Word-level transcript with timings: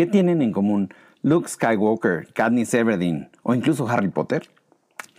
¿Qué 0.00 0.06
tienen 0.06 0.40
en 0.40 0.50
común 0.50 0.94
Luke 1.20 1.46
Skywalker, 1.46 2.32
Katniss 2.32 2.72
Everdeen 2.72 3.28
o 3.42 3.54
incluso 3.54 3.86
Harry 3.86 4.08
Potter? 4.08 4.48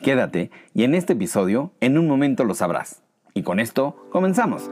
Quédate 0.01 0.49
y 0.73 0.85
en 0.85 0.95
este 0.95 1.13
episodio 1.13 1.71
en 1.81 1.99
un 1.99 2.07
momento 2.07 2.45
lo 2.45 2.55
sabrás. 2.55 3.03
Y 3.35 3.43
con 3.43 3.59
esto 3.59 4.07
comenzamos. 4.11 4.71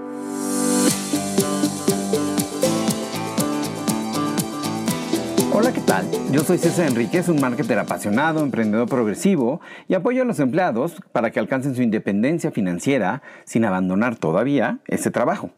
Hola, 5.53 5.71
¿qué 5.73 5.81
tal? 5.81 6.07
Yo 6.31 6.39
soy 6.39 6.57
César 6.57 6.87
Enríquez, 6.87 7.29
un 7.29 7.39
marketer 7.39 7.77
apasionado, 7.77 8.41
emprendedor 8.41 8.89
progresivo 8.89 9.61
y 9.87 9.93
apoyo 9.93 10.23
a 10.23 10.25
los 10.25 10.39
empleados 10.39 10.95
para 11.11 11.29
que 11.29 11.39
alcancen 11.39 11.75
su 11.75 11.83
independencia 11.83 12.49
financiera 12.49 13.21
sin 13.45 13.63
abandonar 13.63 14.15
todavía 14.15 14.79
ese 14.87 15.11
trabajo. 15.11 15.51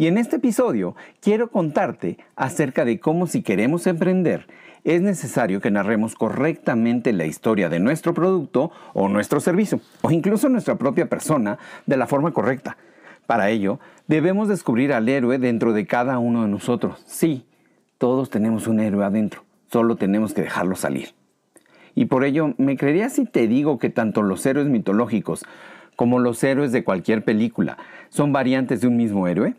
Y 0.00 0.06
en 0.06 0.16
este 0.16 0.36
episodio 0.36 0.96
quiero 1.20 1.50
contarte 1.50 2.16
acerca 2.34 2.86
de 2.86 2.98
cómo 2.98 3.26
si 3.26 3.42
queremos 3.42 3.86
emprender 3.86 4.46
es 4.82 5.02
necesario 5.02 5.60
que 5.60 5.70
narremos 5.70 6.14
correctamente 6.14 7.12
la 7.12 7.26
historia 7.26 7.68
de 7.68 7.80
nuestro 7.80 8.14
producto 8.14 8.70
o 8.94 9.10
nuestro 9.10 9.40
servicio, 9.40 9.82
o 10.00 10.10
incluso 10.10 10.48
nuestra 10.48 10.76
propia 10.76 11.10
persona, 11.10 11.58
de 11.84 11.98
la 11.98 12.06
forma 12.06 12.32
correcta. 12.32 12.78
Para 13.26 13.50
ello, 13.50 13.78
debemos 14.06 14.48
descubrir 14.48 14.94
al 14.94 15.06
héroe 15.06 15.36
dentro 15.36 15.74
de 15.74 15.86
cada 15.86 16.18
uno 16.18 16.44
de 16.44 16.48
nosotros. 16.48 17.02
Sí, 17.04 17.44
todos 17.98 18.30
tenemos 18.30 18.68
un 18.68 18.80
héroe 18.80 19.04
adentro, 19.04 19.44
solo 19.70 19.96
tenemos 19.96 20.32
que 20.32 20.40
dejarlo 20.40 20.76
salir. 20.76 21.10
Y 21.94 22.06
por 22.06 22.24
ello, 22.24 22.54
¿me 22.56 22.78
creerías 22.78 23.12
si 23.12 23.26
te 23.26 23.46
digo 23.46 23.78
que 23.78 23.90
tanto 23.90 24.22
los 24.22 24.46
héroes 24.46 24.68
mitológicos 24.68 25.44
como 25.94 26.20
los 26.20 26.42
héroes 26.42 26.72
de 26.72 26.84
cualquier 26.84 27.22
película 27.22 27.76
son 28.08 28.32
variantes 28.32 28.80
de 28.80 28.86
un 28.86 28.96
mismo 28.96 29.28
héroe? 29.28 29.56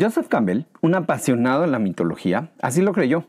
Joseph 0.00 0.28
Campbell, 0.28 0.62
un 0.80 0.94
apasionado 0.94 1.64
en 1.64 1.70
la 1.70 1.78
mitología, 1.78 2.48
así 2.62 2.80
lo 2.80 2.92
creyó. 2.92 3.26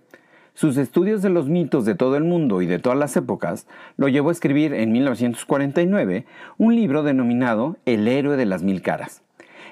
Sus 0.54 0.78
estudios 0.78 1.22
de 1.22 1.30
los 1.30 1.50
mitos 1.50 1.84
de 1.84 1.96
todo 1.96 2.16
el 2.16 2.24
mundo 2.24 2.62
y 2.62 2.68
de 2.68 2.80
todas 2.80 2.98
las 2.98 3.18
épocas 3.18 3.68
lo 3.98 4.08
llevó 4.08 4.30
a 4.30 4.32
escribir 4.32 4.74
en 4.74 4.94
1949 4.94 6.26
un 6.58 6.76
libro 6.76 7.04
denominado 7.04 7.76
El 7.86 8.08
héroe 8.08 8.38
de 8.38 8.46
las 8.46 8.64
mil 8.64 8.82
caras, 8.82 9.24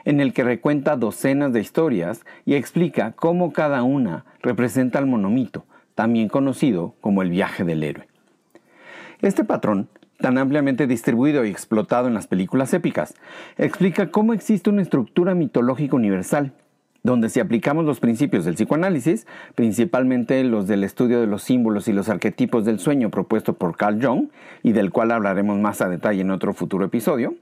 en 0.03 0.19
el 0.19 0.33
que 0.33 0.43
recuenta 0.43 0.97
docenas 0.97 1.53
de 1.53 1.61
historias 1.61 2.25
y 2.45 2.55
explica 2.55 3.13
cómo 3.13 3.53
cada 3.53 3.83
una 3.83 4.25
representa 4.41 4.99
el 4.99 5.05
monomito, 5.05 5.65
también 5.95 6.27
conocido 6.27 6.95
como 6.99 7.21
el 7.21 7.29
viaje 7.29 7.63
del 7.63 7.83
héroe. 7.83 8.07
Este 9.21 9.45
patrón 9.45 9.87
tan 10.21 10.37
ampliamente 10.37 10.87
distribuido 10.87 11.45
y 11.45 11.49
explotado 11.49 12.07
en 12.07 12.13
las 12.13 12.27
películas 12.27 12.73
épicas, 12.73 13.15
explica 13.57 14.11
cómo 14.11 14.33
existe 14.33 14.69
una 14.69 14.83
estructura 14.83 15.33
mitológica 15.33 15.95
universal, 15.95 16.53
donde 17.03 17.29
si 17.29 17.39
aplicamos 17.39 17.85
los 17.85 17.99
principios 17.99 18.45
del 18.45 18.55
psicoanálisis, 18.55 19.25
principalmente 19.55 20.43
los 20.43 20.67
del 20.67 20.83
estudio 20.83 21.19
de 21.19 21.27
los 21.27 21.43
símbolos 21.43 21.87
y 21.87 21.93
los 21.93 22.09
arquetipos 22.09 22.63
del 22.65 22.79
sueño 22.79 23.09
propuesto 23.09 23.53
por 23.53 23.75
Carl 23.75 24.03
Jung, 24.03 24.29
y 24.61 24.73
del 24.73 24.91
cual 24.91 25.11
hablaremos 25.11 25.57
más 25.59 25.81
a 25.81 25.89
detalle 25.89 26.21
en 26.21 26.31
otro 26.31 26.53
futuro 26.53 26.85
episodio, 26.85 27.35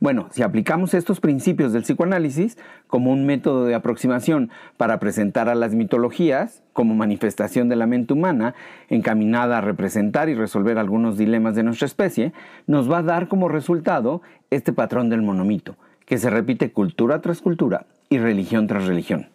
bueno, 0.00 0.28
si 0.30 0.42
aplicamos 0.42 0.94
estos 0.94 1.20
principios 1.20 1.72
del 1.72 1.82
psicoanálisis 1.82 2.56
como 2.86 3.10
un 3.12 3.26
método 3.26 3.64
de 3.64 3.74
aproximación 3.74 4.50
para 4.76 4.98
presentar 4.98 5.48
a 5.48 5.54
las 5.54 5.74
mitologías 5.74 6.62
como 6.72 6.94
manifestación 6.94 7.68
de 7.68 7.76
la 7.76 7.86
mente 7.86 8.12
humana 8.12 8.54
encaminada 8.88 9.58
a 9.58 9.60
representar 9.60 10.28
y 10.28 10.34
resolver 10.34 10.78
algunos 10.78 11.18
dilemas 11.18 11.54
de 11.54 11.62
nuestra 11.62 11.86
especie, 11.86 12.32
nos 12.66 12.90
va 12.90 12.98
a 12.98 13.02
dar 13.02 13.28
como 13.28 13.48
resultado 13.48 14.22
este 14.50 14.72
patrón 14.72 15.10
del 15.10 15.22
monomito, 15.22 15.76
que 16.06 16.18
se 16.18 16.30
repite 16.30 16.72
cultura 16.72 17.20
tras 17.20 17.40
cultura 17.40 17.86
y 18.12 18.18
religión 18.18 18.66
tras 18.66 18.86
religión. 18.86 19.28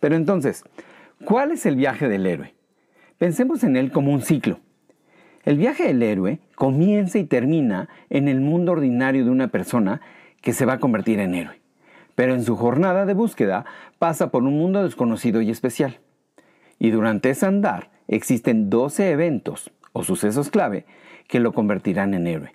Pero 0.00 0.16
entonces, 0.16 0.64
¿cuál 1.24 1.52
es 1.52 1.66
el 1.66 1.76
viaje 1.76 2.08
del 2.08 2.26
héroe? 2.26 2.54
Pensemos 3.18 3.62
en 3.62 3.76
él 3.76 3.92
como 3.92 4.12
un 4.12 4.22
ciclo. 4.22 4.58
El 5.44 5.58
viaje 5.58 5.84
del 5.84 6.02
héroe 6.02 6.38
comienza 6.54 7.18
y 7.18 7.24
termina 7.24 7.88
en 8.10 8.28
el 8.28 8.40
mundo 8.40 8.72
ordinario 8.72 9.24
de 9.24 9.30
una 9.30 9.48
persona 9.48 10.00
que 10.40 10.52
se 10.52 10.64
va 10.64 10.74
a 10.74 10.78
convertir 10.78 11.20
en 11.20 11.34
héroe. 11.34 11.60
Pero 12.14 12.34
en 12.34 12.42
su 12.42 12.56
jornada 12.56 13.06
de 13.06 13.14
búsqueda 13.14 13.64
pasa 13.98 14.30
por 14.30 14.42
un 14.44 14.56
mundo 14.56 14.82
desconocido 14.82 15.40
y 15.40 15.50
especial. 15.50 15.98
Y 16.78 16.90
durante 16.90 17.30
ese 17.30 17.46
andar 17.46 17.90
existen 18.08 18.70
12 18.70 19.10
eventos 19.10 19.70
o 19.92 20.04
sucesos 20.04 20.50
clave 20.50 20.86
que 21.28 21.40
lo 21.40 21.52
convertirán 21.52 22.14
en 22.14 22.26
héroe. 22.26 22.52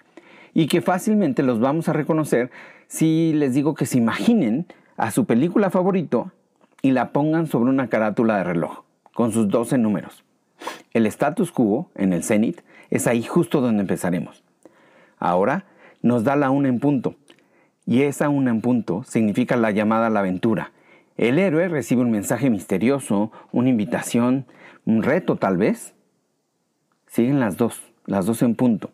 Y 0.53 0.67
que 0.67 0.81
fácilmente 0.81 1.43
los 1.43 1.59
vamos 1.59 1.87
a 1.87 1.93
reconocer 1.93 2.49
si 2.87 3.33
les 3.33 3.53
digo 3.53 3.75
que 3.75 3.85
se 3.85 3.97
imaginen 3.97 4.65
a 4.97 5.11
su 5.11 5.25
película 5.25 5.69
favorito 5.69 6.31
y 6.81 6.91
la 6.91 7.11
pongan 7.11 7.47
sobre 7.47 7.69
una 7.69 7.87
carátula 7.87 8.37
de 8.37 8.43
reloj 8.43 8.83
con 9.13 9.31
sus 9.31 9.47
12 9.47 9.77
números. 9.77 10.23
El 10.93 11.05
status 11.05 11.51
quo 11.51 11.89
en 11.95 12.13
el 12.13 12.23
cenit 12.23 12.61
es 12.89 13.07
ahí 13.07 13.23
justo 13.23 13.61
donde 13.61 13.81
empezaremos. 13.81 14.43
Ahora 15.19 15.65
nos 16.01 16.23
da 16.23 16.35
la 16.35 16.49
una 16.49 16.67
en 16.67 16.79
punto. 16.79 17.15
Y 17.85 18.01
esa 18.01 18.29
una 18.29 18.51
en 18.51 18.61
punto 18.61 19.03
significa 19.03 19.55
la 19.55 19.71
llamada 19.71 20.07
a 20.07 20.09
la 20.09 20.19
aventura. 20.19 20.71
El 21.15 21.39
héroe 21.39 21.67
recibe 21.67 22.01
un 22.01 22.11
mensaje 22.11 22.49
misterioso, 22.49 23.31
una 23.51 23.69
invitación, 23.69 24.45
un 24.85 25.03
reto 25.03 25.35
tal 25.35 25.57
vez. 25.57 25.93
Siguen 27.07 27.39
las 27.39 27.57
dos, 27.57 27.81
las 28.05 28.25
dos 28.25 28.41
en 28.41 28.55
punto. 28.55 28.91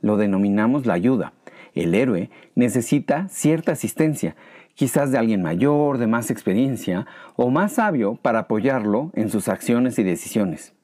Lo 0.00 0.16
denominamos 0.16 0.86
la 0.86 0.94
ayuda. 0.94 1.32
El 1.74 1.94
héroe 1.94 2.30
necesita 2.54 3.28
cierta 3.28 3.72
asistencia, 3.72 4.36
quizás 4.74 5.10
de 5.10 5.18
alguien 5.18 5.42
mayor, 5.42 5.98
de 5.98 6.06
más 6.06 6.30
experiencia 6.30 7.06
o 7.36 7.50
más 7.50 7.72
sabio 7.72 8.16
para 8.20 8.40
apoyarlo 8.40 9.10
en 9.14 9.30
sus 9.30 9.48
acciones 9.48 9.98
y 9.98 10.02
decisiones. 10.02 10.74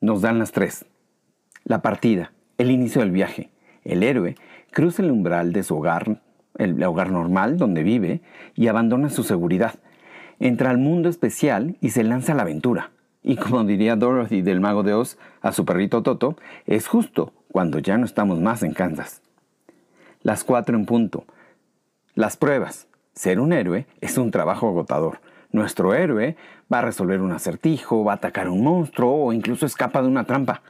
Nos 0.00 0.22
dan 0.22 0.38
las 0.38 0.52
tres. 0.52 0.86
La 1.64 1.80
partida, 1.80 2.32
el 2.58 2.70
inicio 2.70 3.00
del 3.00 3.10
viaje. 3.10 3.50
El 3.84 4.02
héroe 4.02 4.36
cruza 4.70 5.02
el 5.02 5.10
umbral 5.10 5.52
de 5.52 5.62
su 5.62 5.76
hogar, 5.76 6.20
el 6.58 6.82
hogar 6.82 7.10
normal 7.10 7.56
donde 7.56 7.82
vive, 7.82 8.20
y 8.54 8.68
abandona 8.68 9.08
su 9.08 9.22
seguridad. 9.22 9.74
Entra 10.40 10.70
al 10.70 10.78
mundo 10.78 11.08
especial 11.08 11.76
y 11.80 11.90
se 11.90 12.04
lanza 12.04 12.32
a 12.32 12.34
la 12.34 12.42
aventura. 12.42 12.90
Y 13.22 13.36
como 13.36 13.64
diría 13.64 13.96
Dorothy 13.96 14.42
del 14.42 14.60
Mago 14.60 14.82
de 14.82 14.92
Oz 14.92 15.16
a 15.40 15.52
su 15.52 15.64
perrito 15.64 16.02
Toto, 16.02 16.36
es 16.66 16.86
justo 16.86 17.32
cuando 17.50 17.78
ya 17.78 17.96
no 17.96 18.04
estamos 18.04 18.40
más 18.40 18.62
en 18.62 18.74
Kansas. 18.74 19.23
Las 20.24 20.42
cuatro 20.42 20.74
en 20.74 20.86
punto. 20.86 21.26
Las 22.14 22.38
pruebas. 22.38 22.88
Ser 23.12 23.38
un 23.40 23.52
héroe 23.52 23.86
es 24.00 24.16
un 24.16 24.30
trabajo 24.30 24.66
agotador. 24.66 25.20
Nuestro 25.52 25.92
héroe 25.92 26.34
va 26.72 26.78
a 26.78 26.82
resolver 26.82 27.20
un 27.20 27.30
acertijo, 27.30 28.04
va 28.04 28.12
a 28.12 28.16
atacar 28.16 28.48
un 28.48 28.64
monstruo 28.64 29.26
o 29.26 29.34
incluso 29.34 29.66
escapa 29.66 30.00
de 30.00 30.08
una 30.08 30.24
trampa. 30.24 30.62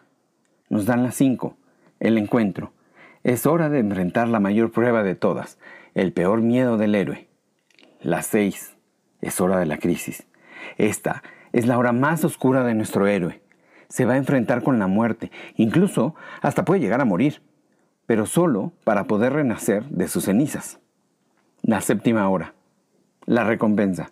Nos 0.70 0.86
dan 0.86 1.04
las 1.04 1.14
cinco. 1.14 1.56
El 2.00 2.18
encuentro. 2.18 2.72
Es 3.22 3.46
hora 3.46 3.68
de 3.68 3.78
enfrentar 3.78 4.26
la 4.26 4.40
mayor 4.40 4.72
prueba 4.72 5.04
de 5.04 5.14
todas, 5.14 5.56
el 5.94 6.12
peor 6.12 6.40
miedo 6.40 6.76
del 6.76 6.96
héroe. 6.96 7.28
Las 8.00 8.26
seis. 8.26 8.76
Es 9.20 9.40
hora 9.40 9.60
de 9.60 9.66
la 9.66 9.78
crisis. 9.78 10.26
Esta 10.78 11.22
es 11.52 11.68
la 11.68 11.78
hora 11.78 11.92
más 11.92 12.24
oscura 12.24 12.64
de 12.64 12.74
nuestro 12.74 13.06
héroe. 13.06 13.40
Se 13.88 14.04
va 14.04 14.14
a 14.14 14.18
enfrentar 14.18 14.64
con 14.64 14.80
la 14.80 14.88
muerte, 14.88 15.30
incluso 15.54 16.16
hasta 16.42 16.64
puede 16.64 16.80
llegar 16.80 17.00
a 17.00 17.04
morir, 17.04 17.40
pero 18.06 18.26
solo 18.26 18.72
para 18.84 19.04
poder 19.04 19.32
renacer 19.32 19.84
de 19.84 20.08
sus 20.08 20.24
cenizas. 20.24 20.78
La 21.62 21.80
séptima 21.80 22.28
hora. 22.28 22.54
La 23.26 23.44
recompensa. 23.44 24.10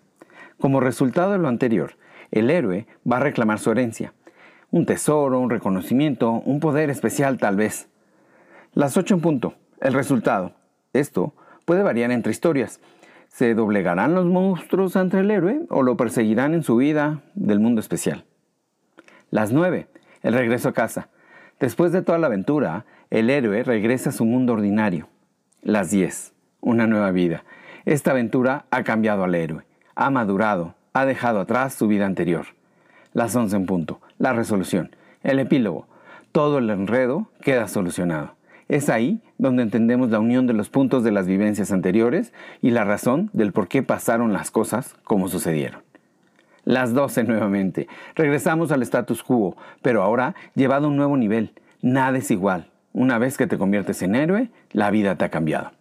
Como 0.59 0.79
resultado 0.79 1.33
de 1.33 1.37
lo 1.37 1.47
anterior, 1.47 1.97
el 2.31 2.49
héroe 2.49 2.87
va 3.09 3.17
a 3.17 3.21
reclamar 3.21 3.59
su 3.59 3.69
herencia, 3.71 4.13
un 4.71 4.85
tesoro, 4.85 5.39
un 5.39 5.49
reconocimiento, 5.49 6.31
un 6.31 6.59
poder 6.59 6.89
especial 6.89 7.37
tal 7.37 7.55
vez. 7.55 7.89
Las 8.73 8.97
ocho 8.97 9.13
en 9.13 9.21
punto. 9.21 9.53
El 9.81 9.93
resultado. 9.93 10.53
Esto 10.93 11.33
puede 11.65 11.83
variar 11.83 12.11
entre 12.11 12.31
historias. 12.31 12.79
¿Se 13.27 13.53
doblegarán 13.53 14.15
los 14.15 14.25
monstruos 14.25 14.95
ante 14.95 15.19
el 15.19 15.29
héroe 15.29 15.61
o 15.69 15.83
lo 15.83 15.97
perseguirán 15.97 16.53
en 16.53 16.63
su 16.63 16.77
vida 16.77 17.21
del 17.35 17.59
mundo 17.59 17.81
especial? 17.81 18.25
Las 19.29 19.51
nueve. 19.51 19.87
El 20.21 20.33
regreso 20.33 20.69
a 20.69 20.73
casa. 20.73 21.09
Después 21.63 21.93
de 21.93 22.01
toda 22.01 22.17
la 22.17 22.27
aventura, 22.27 22.83
el 23.09 23.29
héroe 23.29 23.63
regresa 23.63 24.09
a 24.09 24.11
su 24.11 24.25
mundo 24.25 24.51
ordinario. 24.51 25.07
Las 25.61 25.91
diez. 25.91 26.33
Una 26.59 26.87
nueva 26.87 27.11
vida. 27.11 27.45
Esta 27.85 28.11
aventura 28.11 28.65
ha 28.69 28.83
cambiado 28.83 29.23
al 29.23 29.33
héroe. 29.33 29.63
Ha 29.95 30.09
madurado. 30.09 30.75
Ha 30.91 31.05
dejado 31.05 31.39
atrás 31.39 31.73
su 31.73 31.87
vida 31.87 32.05
anterior. 32.05 32.47
Las 33.13 33.33
once 33.37 33.55
en 33.55 33.65
punto 33.65 34.01
la 34.17 34.33
resolución, 34.33 34.93
el 35.23 35.39
epílogo. 35.39 35.87
Todo 36.33 36.57
el 36.57 36.69
enredo 36.69 37.29
queda 37.39 37.69
solucionado. 37.69 38.35
Es 38.67 38.89
ahí 38.89 39.21
donde 39.37 39.63
entendemos 39.63 40.09
la 40.09 40.19
unión 40.19 40.47
de 40.47 40.53
los 40.53 40.67
puntos 40.67 41.05
de 41.05 41.13
las 41.13 41.27
vivencias 41.27 41.71
anteriores 41.71 42.33
y 42.61 42.71
la 42.71 42.83
razón 42.83 43.29
del 43.31 43.53
por 43.53 43.69
qué 43.69 43.83
pasaron 43.83 44.33
las 44.33 44.51
cosas 44.51 44.95
como 45.05 45.29
sucedieron. 45.29 45.81
Las 46.65 46.93
12 46.93 47.23
nuevamente. 47.23 47.87
Regresamos 48.15 48.71
al 48.71 48.81
status 48.83 49.23
quo, 49.23 49.57
pero 49.81 50.01
ahora 50.01 50.35
llevado 50.55 50.85
a 50.85 50.89
un 50.89 50.97
nuevo 50.97 51.17
nivel. 51.17 51.53
Nada 51.81 52.17
es 52.17 52.31
igual. 52.31 52.67
Una 52.93 53.17
vez 53.17 53.37
que 53.37 53.47
te 53.47 53.57
conviertes 53.57 54.01
en 54.01 54.15
héroe, 54.15 54.49
la 54.71 54.91
vida 54.91 55.15
te 55.15 55.25
ha 55.25 55.29
cambiado. 55.29 55.71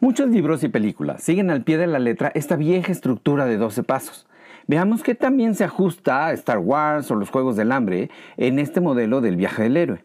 Muchos 0.00 0.28
libros 0.30 0.64
y 0.64 0.68
películas 0.68 1.22
siguen 1.22 1.50
al 1.50 1.62
pie 1.62 1.76
de 1.76 1.86
la 1.86 1.98
letra 1.98 2.32
esta 2.34 2.56
vieja 2.56 2.90
estructura 2.90 3.44
de 3.44 3.58
12 3.58 3.82
pasos 3.82 4.26
Veamos 4.70 5.02
qué 5.02 5.16
también 5.16 5.56
se 5.56 5.64
ajusta 5.64 6.26
a 6.26 6.32
Star 6.32 6.58
Wars 6.58 7.10
o 7.10 7.16
los 7.16 7.28
Juegos 7.28 7.56
del 7.56 7.72
Hambre 7.72 8.08
en 8.36 8.60
este 8.60 8.80
modelo 8.80 9.20
del 9.20 9.34
viaje 9.34 9.64
del 9.64 9.76
héroe. 9.76 10.04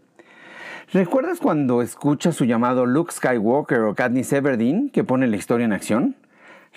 ¿Recuerdas 0.92 1.40
cuando 1.40 1.84
escuchas 1.84 2.36
su 2.36 2.46
llamado 2.46 2.88
Luke 2.88 3.12
Skywalker 3.12 3.82
o 3.82 3.94
Katniss 3.94 4.34
Everdeen 4.34 4.90
que 4.90 5.04
pone 5.04 5.28
la 5.28 5.36
historia 5.36 5.66
en 5.66 5.74
acción? 5.74 6.16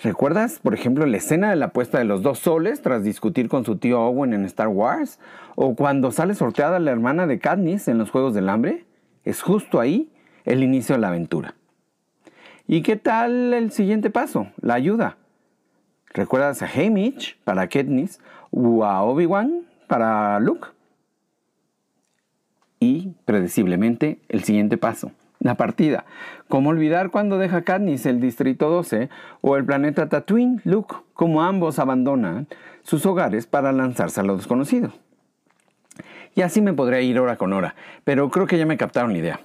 ¿Recuerdas, 0.01 0.59
por 0.59 0.73
ejemplo, 0.73 1.05
la 1.05 1.17
escena 1.17 1.49
de 1.49 1.57
la 1.57 1.65
apuesta 1.65 1.97
de 1.97 2.05
los 2.05 2.21
dos 2.21 2.39
soles 2.39 2.81
tras 2.81 3.03
discutir 3.03 3.49
con 3.49 3.65
su 3.65 3.77
tío 3.77 4.01
Owen 4.01 4.33
en 4.33 4.45
Star 4.45 4.69
Wars? 4.69 5.19
¿O 5.55 5.75
cuando 5.75 6.11
sale 6.11 6.35
sorteada 6.35 6.79
la 6.79 6.91
hermana 6.91 7.27
de 7.27 7.37
Katniss 7.37 7.89
en 7.89 7.97
los 7.97 8.09
Juegos 8.09 8.33
del 8.33 8.47
Hambre? 8.47 8.85
Es 9.25 9.41
justo 9.41 9.77
ahí 9.77 10.09
el 10.45 10.63
inicio 10.63 10.95
de 10.95 11.01
la 11.01 11.09
aventura. 11.09 11.55
¿Y 12.65 12.81
qué 12.81 12.95
tal 12.95 13.53
el 13.53 13.71
siguiente 13.71 14.09
paso? 14.09 14.47
La 14.61 14.75
ayuda. 14.75 15.17
¿Recuerdas 16.13 16.61
a 16.61 16.67
Haymitch 16.67 17.37
para 17.43 17.67
Katniss 17.67 18.21
o 18.51 18.85
a 18.85 19.03
Obi-Wan 19.03 19.65
para 19.87 20.39
Luke? 20.39 20.69
Y, 22.79 23.15
predeciblemente, 23.25 24.21
el 24.29 24.45
siguiente 24.45 24.77
paso, 24.77 25.11
la 25.39 25.55
partida. 25.55 26.05
¿Cómo 26.47 26.69
olvidar 26.69 27.11
cuando 27.11 27.37
deja 27.37 27.63
Katniss 27.63 28.05
el 28.05 28.19
Distrito 28.19 28.69
12 28.69 29.09
o 29.41 29.55
el 29.55 29.65
planeta 29.65 30.09
Tatooine, 30.09 30.61
Luke, 30.65 30.95
como 31.13 31.43
ambos 31.43 31.79
abandonan 31.79 32.47
sus 32.83 33.05
hogares 33.05 33.47
para 33.47 33.71
lanzarse 33.71 34.19
a 34.19 34.23
lo 34.23 34.35
desconocido? 34.35 34.91
Y 36.35 36.41
así 36.41 36.61
me 36.61 36.73
podría 36.73 37.01
ir 37.01 37.19
hora 37.19 37.37
con 37.37 37.53
hora, 37.53 37.75
pero 38.03 38.29
creo 38.29 38.45
que 38.45 38.57
ya 38.57 38.65
me 38.65 38.77
captaron 38.77 39.13
la 39.13 39.19
idea. 39.19 39.39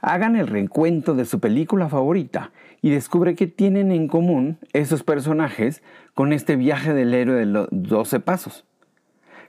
Hagan 0.00 0.36
el 0.36 0.46
reencuentro 0.46 1.14
de 1.14 1.24
su 1.24 1.40
película 1.40 1.88
favorita 1.88 2.50
y 2.82 2.90
descubre 2.90 3.34
qué 3.34 3.46
tienen 3.46 3.90
en 3.92 4.08
común 4.08 4.58
esos 4.72 5.02
personajes 5.02 5.82
con 6.14 6.32
este 6.32 6.56
viaje 6.56 6.94
del 6.94 7.14
héroe 7.14 7.36
de 7.36 7.46
los 7.46 7.68
12 7.70 8.20
pasos. 8.20 8.64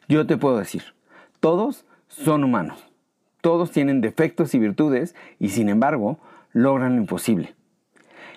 Yo 0.08 0.26
te 0.26 0.38
puedo 0.38 0.58
decir, 0.58 0.84
todos 1.40 1.86
son 2.08 2.44
humanos 2.44 2.87
todos 3.48 3.72
tienen 3.72 4.02
defectos 4.02 4.54
y 4.54 4.60
virtudes 4.60 5.16
y 5.40 5.52
sin 5.52 5.70
embargo 5.70 6.20
logran 6.52 6.98
lo 6.98 7.02
imposible. 7.04 7.56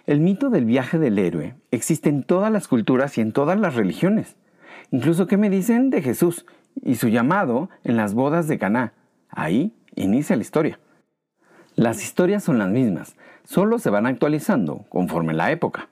El 0.07 0.21
mito 0.21 0.51
del 0.51 0.65
viaje 0.65 1.01
del 1.01 1.19
héroe 1.19 1.57
existe 1.73 2.09
en 2.09 2.23
todas 2.23 2.53
las 2.53 2.69
culturas 2.69 3.19
y 3.19 3.21
en 3.21 3.33
todas 3.33 3.59
las 3.59 3.75
religiones. 3.75 4.37
Incluso, 4.93 5.27
¿qué 5.27 5.37
me 5.37 5.51
dicen 5.51 5.91
de 5.91 6.01
Jesús 6.01 6.47
y 6.81 6.95
su 6.95 7.09
llamado 7.09 7.71
en 7.83 7.97
las 7.97 8.15
bodas 8.15 8.47
de 8.47 8.61
Caná? 8.61 8.93
Ahí 9.31 9.75
inicia 9.97 10.37
la 10.37 10.43
historia. 10.43 10.79
Las 11.75 12.05
historias 12.05 12.45
son 12.45 12.59
las 12.59 12.69
mismas, 12.69 13.17
solo 13.43 13.81
se 13.81 13.91
van 13.91 14.07
actualizando 14.07 14.85
conforme 14.91 15.35
la 15.35 15.51
época. 15.51 15.89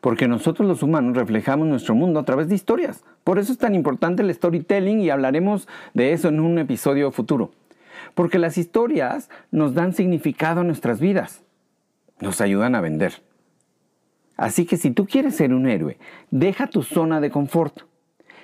Porque 0.00 0.26
nosotros 0.26 0.66
los 0.66 0.82
humanos 0.82 1.16
reflejamos 1.16 1.68
nuestro 1.68 1.94
mundo 1.94 2.18
a 2.18 2.24
través 2.24 2.48
de 2.48 2.56
historias. 2.56 3.04
Por 3.22 3.38
eso 3.38 3.52
es 3.52 3.58
tan 3.58 3.76
importante 3.76 4.24
el 4.24 4.34
storytelling 4.34 4.98
y 4.98 5.10
hablaremos 5.10 5.68
de 5.94 6.14
eso 6.14 6.26
en 6.26 6.40
un 6.40 6.58
episodio 6.58 7.12
futuro. 7.12 7.52
Porque 8.14 8.38
las 8.38 8.58
historias 8.58 9.30
nos 9.50 9.74
dan 9.74 9.92
significado 9.92 10.60
a 10.60 10.64
nuestras 10.64 11.00
vidas, 11.00 11.42
nos 12.20 12.40
ayudan 12.40 12.74
a 12.74 12.80
vender. 12.80 13.22
Así 14.36 14.64
que 14.64 14.76
si 14.76 14.90
tú 14.90 15.06
quieres 15.06 15.36
ser 15.36 15.52
un 15.52 15.68
héroe, 15.68 15.98
deja 16.30 16.66
tu 16.66 16.82
zona 16.82 17.20
de 17.20 17.30
confort. 17.30 17.82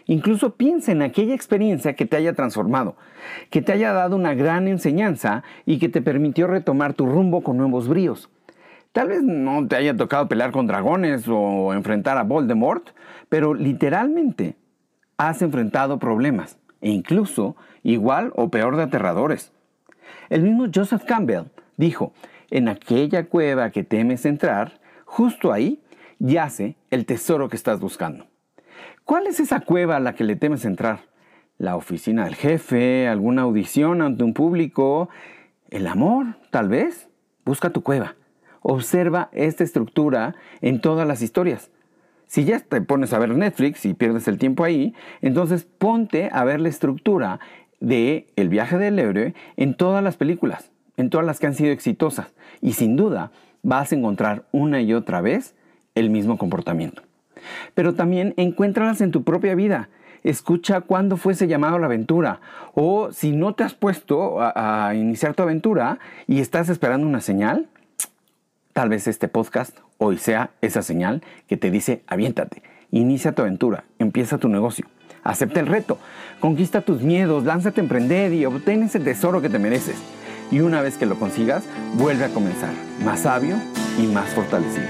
Incluso 0.07 0.55
piensa 0.55 0.93
en 0.93 1.03
aquella 1.03 1.35
experiencia 1.35 1.95
que 1.95 2.07
te 2.07 2.17
haya 2.17 2.33
transformado, 2.35 2.97
que 3.51 3.61
te 3.61 3.73
haya 3.73 3.93
dado 3.93 4.15
una 4.15 4.35
gran 4.35 4.69
enseñanza 4.69 5.43
y 5.65 5.79
que 5.79 5.89
te 5.89 6.03
permitió 6.03 6.47
retomar 6.47 6.95
tu 6.95 7.07
rumbo 7.07 7.43
con 7.43 7.57
nuevos 7.57 7.89
bríos. 7.89 8.31
Tal 8.93 9.09
vez 9.09 9.23
no 9.23 9.67
te 9.67 9.77
haya 9.77 9.97
tocado 9.97 10.29
pelear 10.29 10.53
con 10.53 10.67
dragones 10.67 11.25
o 11.29 11.75
enfrentar 11.75 12.19
a 12.19 12.23
Voldemort, 12.23 12.91
pero 13.29 13.53
literalmente 13.53 14.55
has 15.17 15.43
enfrentado 15.43 15.99
problemas 15.99 16.57
e 16.87 16.91
incluso 16.91 17.57
igual 17.83 18.33
o 18.37 18.49
peor 18.49 18.77
de 18.77 18.85
aterradores. 18.85 19.51
El 20.31 20.43
mismo 20.43 20.67
Joseph 20.73 21.03
Campbell 21.05 21.47
dijo, 21.77 22.13
en 22.49 22.69
aquella 22.69 23.27
cueva 23.27 23.71
que 23.71 23.83
temes 23.83 24.25
entrar, 24.25 24.79
justo 25.05 25.53
ahí 25.53 25.83
yace 26.21 26.77
el 26.93 27.05
tesoro 27.05 27.49
que 27.49 27.57
estás 27.57 27.81
buscando. 27.81 28.29
¿Cuál 29.05 29.27
es 29.27 29.41
esa 29.41 29.59
cueva 29.59 29.97
a 29.97 30.01
la 30.01 30.15
que 30.15 30.23
le 30.23 30.37
temes 30.37 30.65
entrar? 30.65 31.01
¿La 31.59 31.75
oficina 31.75 32.25
del 32.25 32.37
jefe? 32.37 33.09
¿Alguna 33.09 33.43
audición 33.43 34.01
ante 34.01 34.23
un 34.23 34.33
público? 34.33 35.09
¿El 35.71 35.89
amor? 35.89 36.37
Tal 36.53 36.69
vez. 36.69 37.09
Busca 37.45 37.71
tu 37.71 37.83
cueva. 37.83 38.15
Observa 38.61 39.29
esta 39.33 39.65
estructura 39.65 40.37
en 40.61 40.81
todas 40.81 41.09
las 41.09 41.21
historias. 41.21 41.69
Si 42.27 42.45
ya 42.45 42.61
te 42.61 42.81
pones 42.81 43.13
a 43.13 43.19
ver 43.19 43.31
Netflix 43.31 43.87
y 43.87 43.95
pierdes 43.95 44.27
el 44.29 44.39
tiempo 44.39 44.65
ahí, 44.65 44.95
entonces 45.23 45.65
ponte 45.79 46.29
a 46.33 46.45
ver 46.45 46.61
la 46.61 46.69
estructura 46.69 47.41
de 47.81 48.27
El 48.37 48.49
viaje 48.49 48.79
del 48.79 48.99
héroe 48.99 49.35
en 49.57 49.75
todas 49.75 50.03
las 50.03 50.17
películas, 50.17 50.71
en 50.97 51.11
todas 51.11 51.27
las 51.27 51.39
que 51.39 51.47
han 51.47 51.55
sido 51.55 51.73
exitosas. 51.73 52.35
Y 52.61 52.73
sin 52.73 52.97
duda 52.97 53.31
vas 53.63 53.93
a 53.93 53.97
encontrar 53.97 54.45
una 54.53 54.81
y 54.81 54.93
otra 54.93 55.21
vez 55.21 55.55
el 55.95 56.11
mismo 56.11 56.37
comportamiento. 56.37 57.03
Pero 57.75 57.95
también 57.95 58.35
encuéntralas 58.37 59.01
en 59.01 59.13
tu 59.13 59.23
propia 59.23 59.55
vida. 59.55 59.89
Escucha 60.25 60.81
cuándo 60.81 61.17
fuese 61.17 61.47
llamado 61.47 61.77
a 61.77 61.79
la 61.79 61.87
aventura. 61.87 62.41
O 62.75 63.13
si 63.13 63.31
no 63.31 63.55
te 63.55 63.63
has 63.63 63.75
puesto 63.75 64.41
a, 64.41 64.89
a 64.89 64.95
iniciar 64.97 65.35
tu 65.35 65.43
aventura 65.43 66.01
y 66.27 66.41
estás 66.41 66.69
esperando 66.69 67.07
una 67.07 67.21
señal, 67.21 67.69
Tal 68.77 68.91
vez 68.91 69.09
este 69.09 69.27
podcast 69.27 69.75
hoy 69.97 70.19
sea 70.19 70.51
esa 70.61 70.83
señal 70.83 71.23
que 71.49 71.57
te 71.57 71.71
dice 71.71 72.03
aviéntate, 72.07 72.63
inicia 72.91 73.33
tu 73.33 73.41
aventura, 73.41 73.85
empieza 73.99 74.37
tu 74.37 74.51
negocio, 74.51 74.85
acepta 75.25 75.61
el 75.61 75.67
reto, 75.67 75.99
conquista 76.41 76.83
tus 76.83 77.01
miedos, 77.01 77.45
lánzate 77.45 77.81
a 77.81 77.85
emprender 77.85 78.35
y 78.35 78.45
obtén 78.45 78.83
ese 78.83 79.01
tesoro 79.01 79.41
que 79.41 79.49
te 79.49 79.59
mereces. 79.59 79.97
Y 80.51 80.61
una 80.61 80.83
vez 80.83 80.99
que 80.99 81.07
lo 81.07 81.19
consigas, 81.19 81.65
vuelve 81.95 82.27
a 82.27 82.29
comenzar, 82.29 82.75
más 83.03 83.21
sabio 83.21 83.57
y 83.99 84.09
más 84.09 84.29
fortalecido. 84.35 84.89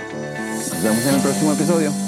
Nos 0.57 0.83
vemos 0.83 1.07
en 1.07 1.15
el 1.15 1.21
próximo 1.21 1.53
episodio. 1.53 2.06